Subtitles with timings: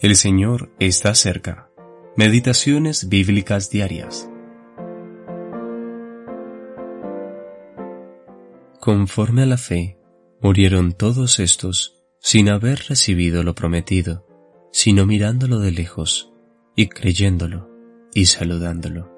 [0.00, 1.72] El Señor está cerca.
[2.16, 4.30] Meditaciones bíblicas diarias.
[8.78, 9.98] Conforme a la fe,
[10.40, 14.24] murieron todos estos sin haber recibido lo prometido,
[14.70, 16.32] sino mirándolo de lejos,
[16.76, 17.68] y creyéndolo,
[18.14, 19.10] y saludándolo,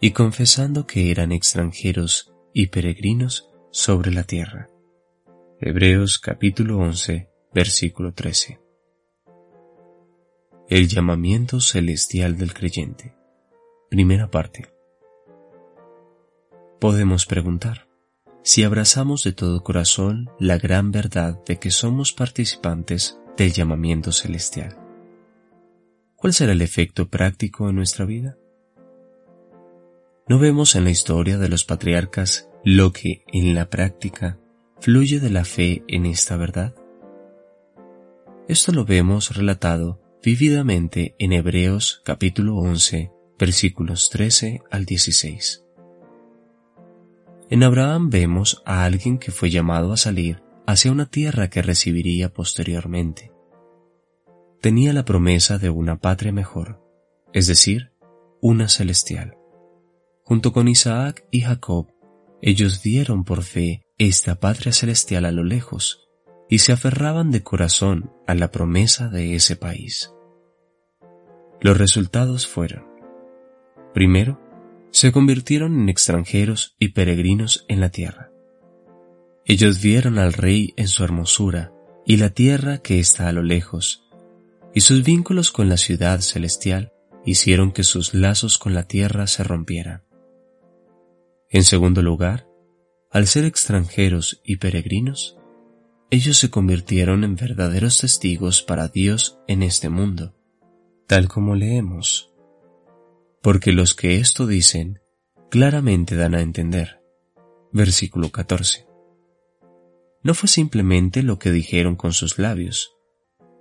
[0.00, 4.68] y confesando que eran extranjeros y peregrinos sobre la tierra.
[5.60, 8.61] Hebreos capítulo 11, versículo 13
[10.72, 13.14] el llamamiento celestial del creyente.
[13.90, 14.72] Primera parte.
[16.80, 17.88] Podemos preguntar,
[18.42, 24.78] si abrazamos de todo corazón la gran verdad de que somos participantes del llamamiento celestial,
[26.16, 28.38] ¿cuál será el efecto práctico en nuestra vida?
[30.26, 34.38] ¿No vemos en la historia de los patriarcas lo que en la práctica
[34.80, 36.74] fluye de la fe en esta verdad?
[38.48, 45.64] Esto lo vemos relatado vividamente en Hebreos capítulo 11, versículos 13 al 16.
[47.50, 52.32] En Abraham vemos a alguien que fue llamado a salir hacia una tierra que recibiría
[52.32, 53.32] posteriormente.
[54.60, 56.80] Tenía la promesa de una patria mejor,
[57.32, 57.90] es decir,
[58.40, 59.36] una celestial.
[60.22, 61.88] Junto con Isaac y Jacob,
[62.40, 66.08] ellos dieron por fe esta patria celestial a lo lejos,
[66.52, 70.12] y se aferraban de corazón a la promesa de ese país.
[71.62, 72.84] Los resultados fueron,
[73.94, 74.38] primero,
[74.90, 78.30] se convirtieron en extranjeros y peregrinos en la tierra.
[79.46, 81.72] Ellos vieron al rey en su hermosura
[82.04, 84.04] y la tierra que está a lo lejos,
[84.74, 86.92] y sus vínculos con la ciudad celestial
[87.24, 90.02] hicieron que sus lazos con la tierra se rompieran.
[91.48, 92.46] En segundo lugar,
[93.10, 95.38] al ser extranjeros y peregrinos,
[96.12, 100.34] ellos se convirtieron en verdaderos testigos para Dios en este mundo,
[101.06, 102.30] tal como leemos.
[103.40, 105.00] Porque los que esto dicen
[105.50, 107.00] claramente dan a entender.
[107.72, 108.86] Versículo 14.
[110.22, 112.94] No fue simplemente lo que dijeron con sus labios,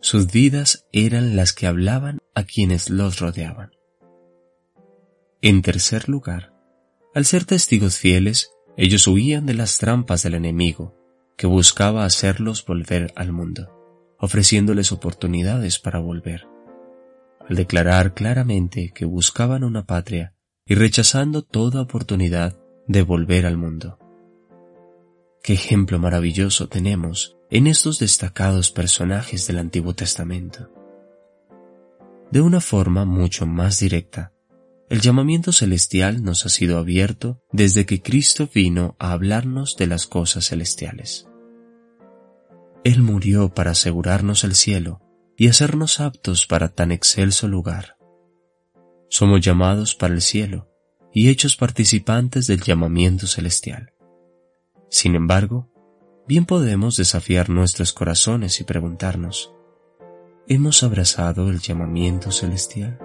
[0.00, 3.72] sus vidas eran las que hablaban a quienes los rodeaban.
[5.42, 6.54] En tercer lugar,
[7.14, 10.97] al ser testigos fieles, ellos huían de las trampas del enemigo
[11.38, 13.72] que buscaba hacerlos volver al mundo,
[14.18, 16.48] ofreciéndoles oportunidades para volver.
[17.48, 20.34] Al declarar claramente que buscaban una patria
[20.66, 24.00] y rechazando toda oportunidad de volver al mundo.
[25.42, 30.72] Qué ejemplo maravilloso tenemos en estos destacados personajes del Antiguo Testamento.
[32.32, 34.32] De una forma mucho más directa,
[34.90, 40.06] el llamamiento celestial nos ha sido abierto desde que Cristo vino a hablarnos de las
[40.06, 41.28] cosas celestiales.
[42.84, 45.02] Él murió para asegurarnos el cielo
[45.36, 47.96] y hacernos aptos para tan excelso lugar.
[49.10, 50.70] Somos llamados para el cielo
[51.12, 53.92] y hechos participantes del llamamiento celestial.
[54.90, 55.70] Sin embargo,
[56.26, 59.52] bien podemos desafiar nuestros corazones y preguntarnos,
[60.46, 62.98] ¿hemos abrazado el llamamiento celestial?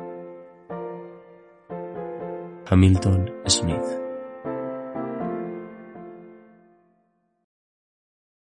[2.65, 4.02] Hamilton Smith